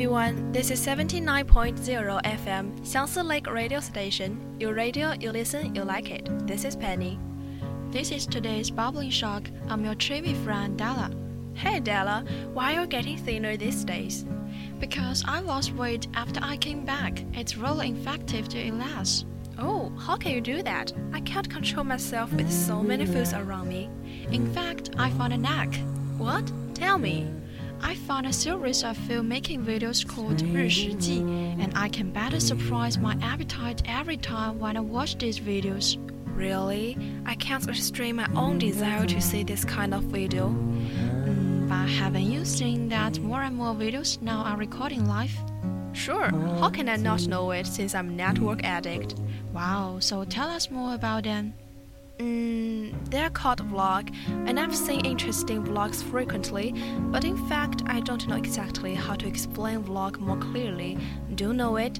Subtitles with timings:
[0.00, 4.56] Everyone, this is 79.0 FM Xiangsi Lake Radio Station.
[4.58, 6.26] You radio, you listen, you like it.
[6.46, 7.18] This is Penny.
[7.90, 9.50] This is today's bubbling shock.
[9.68, 11.10] I'm your trivia friend Della.
[11.52, 14.24] Hey Della, why are you getting thinner these days?
[14.78, 19.26] Because I lost weight after I came back, it's really effective to elapse.
[19.58, 20.94] Oh, how can you do that?
[21.12, 23.90] I can't control myself with so many foods around me.
[24.32, 25.74] In fact, I found a knack.
[26.16, 26.50] What?
[26.72, 27.39] Tell me.
[27.81, 31.21] I found a series of filmmaking videos called 日食记,
[31.59, 35.97] and I can better surprise my appetite every time when I watch these videos.
[36.35, 36.97] Really?
[37.25, 40.49] I can't restrain my own desire to see this kind of video.
[40.49, 45.35] Mm, but haven't you seen that more and more videos now are recording live?
[45.93, 49.15] Sure, how can I not know it since I'm a network addict?
[49.53, 51.53] Wow, so tell us more about them.
[52.20, 54.14] Mm, they're called vlog,
[54.46, 56.74] and I've seen interesting vlogs frequently,
[57.10, 60.98] but in fact, I don't know exactly how to explain vlog more clearly.
[61.34, 61.98] Do you know it?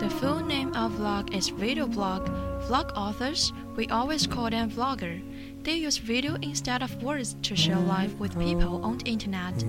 [0.00, 2.26] The full name of vlog is video blog.
[2.66, 5.22] Vlog authors, we always call them vlogger.
[5.66, 9.64] They use video instead of words to share life with people on the internet.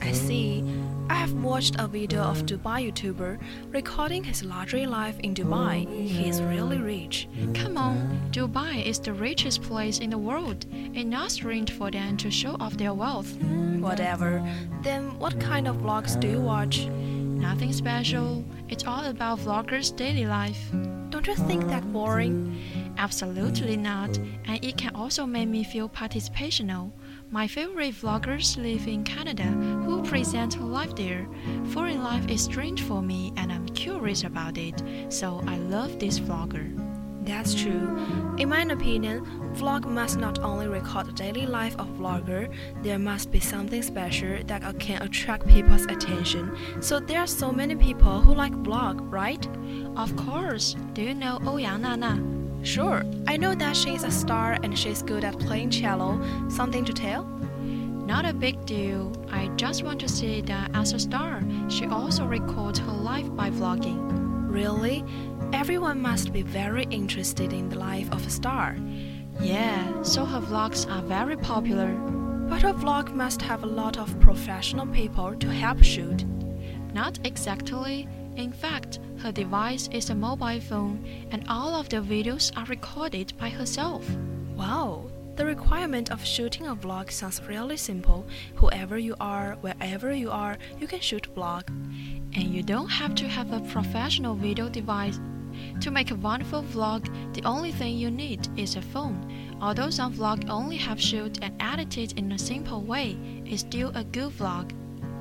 [0.00, 0.64] I see.
[1.10, 3.38] I have watched a video of Dubai YouTuber
[3.70, 5.86] recording his luxury life in Dubai.
[6.08, 7.28] He is really rich.
[7.52, 10.64] Come on, Dubai is the richest place in the world.
[10.72, 13.30] It's not strange for them to show off their wealth.
[13.78, 14.42] Whatever.
[14.80, 16.86] Then what kind of vlogs do you watch?
[16.86, 18.42] Nothing special.
[18.70, 20.72] It's all about vloggers' daily life.
[21.10, 22.56] Don't you think that boring?
[23.02, 26.92] Absolutely not, and it can also make me feel participational.
[27.32, 31.26] My favorite vloggers live in Canada who present life there.
[31.70, 36.20] Foreign life is strange for me and I'm curious about it, so I love this
[36.20, 36.70] vlogger.
[37.26, 37.98] That's true.
[38.38, 39.26] In my opinion,
[39.56, 42.54] vlog must not only record the daily life of vlogger,
[42.84, 46.56] there must be something special that can attract people's attention.
[46.80, 49.44] So there are so many people who like vlog, right?
[49.96, 52.41] Of course, do you know Ouyang Nana?
[52.62, 56.20] Sure, I know that she's a star and she's good at playing cello.
[56.48, 57.24] Something to tell?
[57.24, 59.12] Not a big deal.
[59.30, 63.50] I just want to say that as a star, she also records her life by
[63.50, 63.98] vlogging.
[64.48, 65.04] Really?
[65.52, 68.76] Everyone must be very interested in the life of a star.
[69.40, 71.92] Yeah, so her vlogs are very popular.
[72.48, 76.24] But her vlog must have a lot of professional people to help shoot.
[76.92, 78.08] Not exactly.
[78.36, 83.32] In fact, her device is a mobile phone, and all of the videos are recorded
[83.38, 84.04] by herself.
[84.56, 88.26] Wow, the requirement of shooting a vlog sounds really simple.
[88.56, 91.68] Whoever you are, wherever you are, you can shoot vlog.
[91.68, 95.20] And you don't have to have a professional video device.
[95.82, 99.56] To make a wonderful vlog, the only thing you need is a phone.
[99.60, 103.16] Although some vlog only have shot and edited in a simple way,
[103.46, 104.72] it's still a good vlog.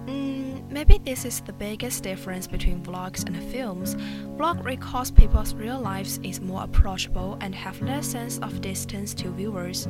[0.07, 3.95] Mm, maybe this is the biggest difference between vlogs and films.
[4.38, 9.29] Vlog records people's real lives is more approachable and have less sense of distance to
[9.31, 9.88] viewers.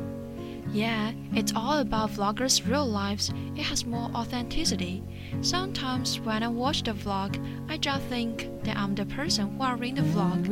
[0.72, 3.30] Yeah, it's all about vloggers' real lives.
[3.56, 5.02] It has more authenticity.
[5.42, 7.36] Sometimes when I watch the vlog,
[7.68, 10.48] I just think that I'm the person who are in the vlog.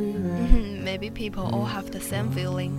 [0.83, 2.77] maybe people all have the same feeling.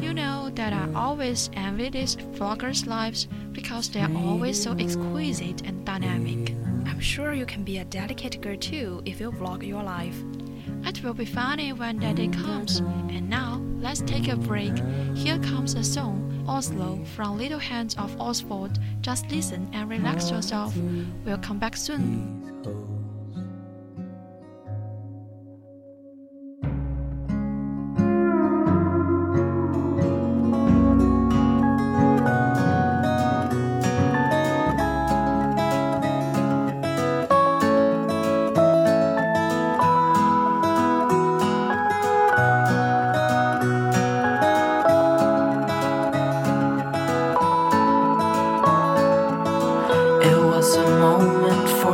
[0.00, 5.62] You know that I always envy these vloggers' lives because they are always so exquisite
[5.62, 6.54] and dynamic.
[6.86, 10.16] I'm sure you can be a delicate girl too if you vlog your life.
[10.84, 12.78] It will be funny when that day comes.
[12.78, 14.72] And now, let's take a break.
[15.14, 18.78] Here comes a song, Oslo, from Little Hands of Asphalt.
[19.00, 20.76] Just listen and relax yourself.
[21.24, 22.85] We'll come back soon.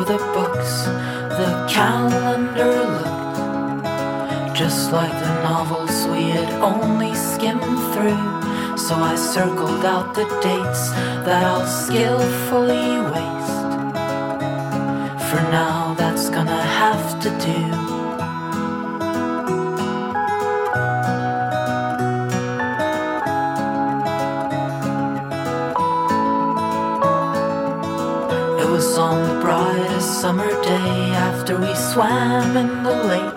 [0.04, 0.84] The books.
[1.38, 7.62] The calendar looked just like the novels we had only skimmed
[7.92, 8.76] through.
[8.76, 10.90] So I circled out the dates
[11.26, 13.72] that I'll skillfully waste.
[15.28, 18.01] For now, that's gonna have to do.
[30.32, 33.34] Summer day after we swam in the lake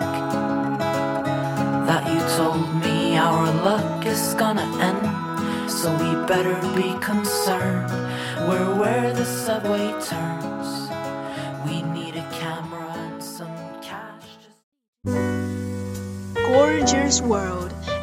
[1.88, 5.70] that you told me our luck is gonna end.
[5.70, 7.90] So we better be concerned.
[8.48, 10.88] We're where the subway turns.
[11.66, 14.30] We need a camera and some cash.
[16.34, 17.65] Gorgeous world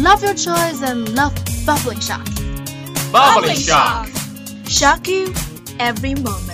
[0.00, 1.34] Love your choice and love
[1.66, 2.26] Bubbling Shock.
[3.12, 4.08] Bubbling shock.
[4.66, 5.32] Shock you
[5.78, 6.48] every moment.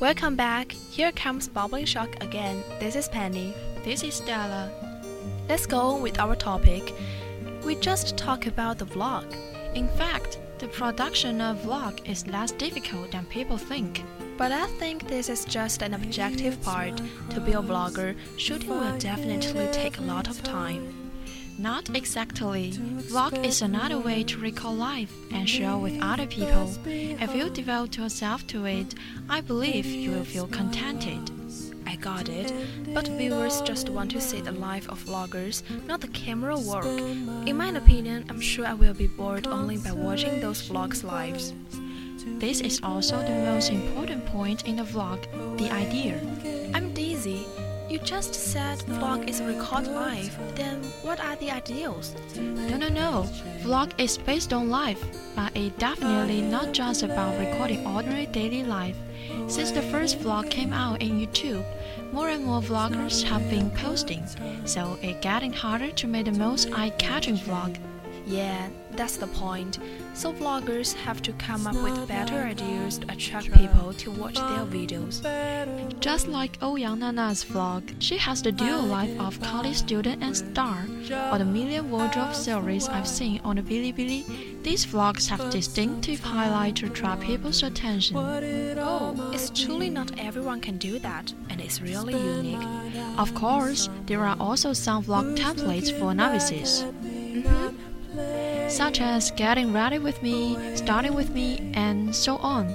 [0.00, 0.74] Welcome back.
[0.92, 2.62] Here comes Bubbling Shock again.
[2.78, 3.54] This is Penny.
[3.82, 4.70] This is Della.
[5.48, 6.92] Let's go on with our topic.
[7.64, 9.24] We just talk about the vlog.
[9.74, 14.04] In fact, the production of vlog is less difficult than people think.
[14.36, 17.00] But I think this is just an objective part.
[17.30, 21.01] To be a vlogger, shooting will definitely take a lot of time.
[21.58, 22.72] Not exactly.
[22.72, 26.70] Vlog is another way to recall life and share with other people.
[26.86, 28.94] If you devote yourself to it,
[29.28, 31.30] I believe you will feel contented.
[31.86, 32.52] I got it.
[32.94, 36.86] But viewers just want to see the life of vloggers, not the camera work.
[37.46, 41.52] In my opinion, I'm sure I will be bored only by watching those vlogs lives.
[42.38, 45.20] This is also the most important point in the vlog
[45.58, 46.18] the idea.
[46.74, 47.46] I'm dizzy.
[47.88, 50.36] You just said vlog is record live.
[50.54, 52.14] Then what are the ideals?
[52.36, 53.28] No, no, no.
[53.62, 55.02] Vlog is based on life,
[55.36, 58.96] but it definitely not just about recording ordinary daily life.
[59.46, 61.64] Since the first vlog came out in YouTube,
[62.12, 64.24] more and more vloggers have been posting,
[64.64, 67.76] so it's getting harder to make the most eye-catching vlog.
[68.26, 69.78] Yeah, that's the point.
[70.14, 74.64] So vloggers have to come up with better ideas to attract people to watch their
[74.66, 75.22] videos.
[76.00, 80.86] Just like Ouyang Nana's vlog, she has the dual life of college student and star.
[81.32, 86.80] Or the Million Wardrobe series I've seen on the Bilibili, these vlogs have distinctive highlights
[86.80, 88.16] to draw people's attention.
[88.16, 92.66] Oh, it's truly not everyone can do that, and it's really unique.
[93.18, 96.84] Of course, there are also some vlog templates for novices.
[97.02, 97.81] Mhm.
[98.72, 102.74] Such as getting ready with me, starting with me, and so on.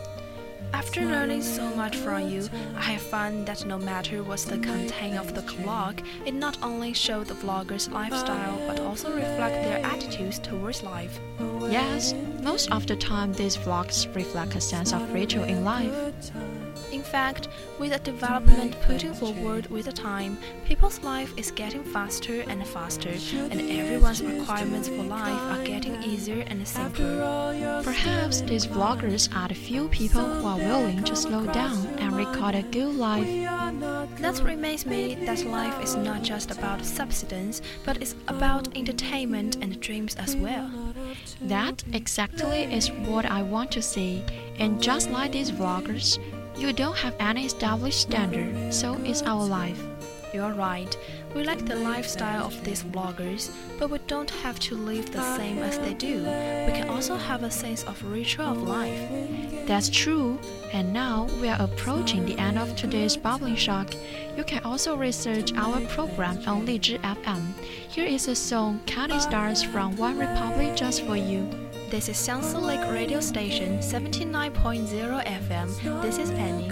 [0.72, 5.18] After learning so much from you, I have found that no matter what's the content
[5.18, 10.38] of the vlog, it not only shows the vlogger's lifestyle but also reflect their attitudes
[10.38, 11.20] towards life.
[11.62, 12.14] Yes,
[12.44, 15.96] most of the time these vlogs reflect a sense of ritual in life.
[17.08, 17.48] In fact,
[17.80, 23.14] with the development putting forward with the time, people's life is getting faster and faster,
[23.50, 27.82] and everyone's requirements for life are getting easier and simpler.
[27.82, 32.56] Perhaps these vloggers are the few people who are willing to slow down and record
[32.56, 33.26] a good life.
[34.20, 39.80] That reminds me that life is not just about subsistence, but it's about entertainment and
[39.80, 40.70] dreams as well.
[41.44, 44.26] That exactly is what I want to see,
[44.60, 46.20] and just like these vloggers,
[46.58, 49.82] you don't have any established standard, so it's our life.
[50.34, 50.98] You're right.
[51.36, 55.60] We like the lifestyle of these bloggers, but we don't have to live the same
[55.60, 56.18] as they do.
[56.18, 59.10] We can also have a sense of ritual of life.
[59.68, 60.40] That's true.
[60.74, 63.94] And now we are approaching the end of today's Bubbling Shock.
[64.36, 67.54] You can also research our program on Lizhi FM.
[67.90, 71.67] Here is a song Counting Stars from One Republic just for you.
[71.90, 76.02] This is Xiangsi Lake Radio Station, 79.0 FM.
[76.02, 76.68] This is Penny.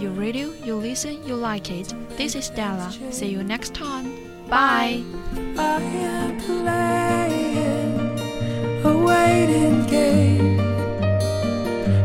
[0.00, 1.92] You read it, you listen, you like it.
[2.16, 2.92] This is Della.
[3.10, 4.06] See you next time.
[4.48, 5.02] Bye.
[5.58, 8.18] I am playing
[8.84, 10.60] a waiting game.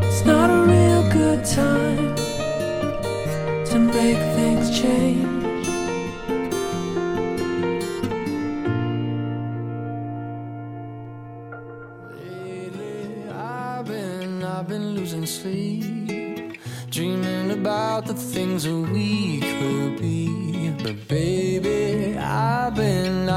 [0.04, 1.81] It's not a real good time.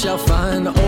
[0.00, 0.79] shall find